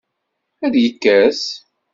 Ad 0.65 0.73
yekkes? 0.83 1.41